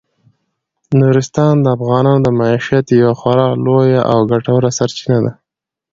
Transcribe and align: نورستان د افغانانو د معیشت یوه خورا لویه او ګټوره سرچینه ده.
نورستان 0.99 1.53
د 1.61 1.65
افغانانو 1.77 2.23
د 2.23 2.27
معیشت 2.39 2.85
یوه 3.01 3.13
خورا 3.19 3.47
لویه 3.65 4.01
او 4.11 4.19
ګټوره 4.31 4.69
سرچینه 4.77 5.19
ده. 5.25 5.31